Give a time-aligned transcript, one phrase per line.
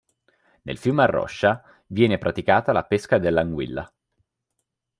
[0.63, 3.87] Nel fiume Arroscia viene praticata la pesca dell'anguilla.